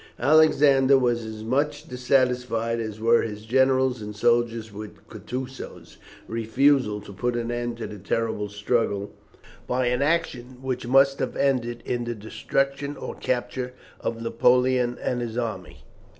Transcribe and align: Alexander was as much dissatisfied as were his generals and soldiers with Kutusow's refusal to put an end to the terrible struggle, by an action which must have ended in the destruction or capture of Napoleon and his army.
Alexander 0.17 0.97
was 0.97 1.23
as 1.23 1.43
much 1.43 1.87
dissatisfied 1.87 2.79
as 2.79 2.99
were 2.99 3.21
his 3.21 3.45
generals 3.45 4.01
and 4.01 4.15
soldiers 4.15 4.73
with 4.73 5.07
Kutusow's 5.07 5.97
refusal 6.27 6.99
to 7.01 7.13
put 7.13 7.35
an 7.35 7.51
end 7.51 7.77
to 7.77 7.85
the 7.85 7.99
terrible 7.99 8.49
struggle, 8.49 9.11
by 9.67 9.85
an 9.85 10.01
action 10.01 10.57
which 10.63 10.87
must 10.87 11.19
have 11.19 11.35
ended 11.35 11.83
in 11.85 12.05
the 12.05 12.15
destruction 12.15 12.97
or 12.97 13.13
capture 13.13 13.73
of 13.99 14.19
Napoleon 14.19 14.97
and 14.99 15.21
his 15.21 15.37
army. 15.37 15.83